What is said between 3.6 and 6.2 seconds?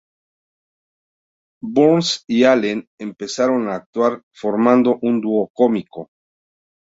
a actuar formando un dúo cómico.